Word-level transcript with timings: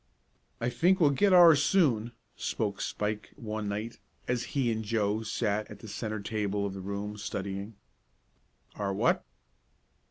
"I 0.59 0.69
think 0.71 0.99
we'll 0.99 1.11
get 1.11 1.31
ours 1.31 1.61
soon," 1.61 2.13
spoke 2.35 2.81
Spike 2.81 3.29
one 3.35 3.69
night, 3.69 3.99
as 4.27 4.43
he 4.57 4.71
and 4.71 4.83
Joe 4.83 5.21
sat 5.21 5.69
at 5.69 5.77
the 5.77 5.87
centre 5.87 6.19
table 6.21 6.65
of 6.65 6.73
the 6.73 6.81
room, 6.81 7.17
studying. 7.17 7.75
"Our 8.77 8.95
what?" 8.95 9.23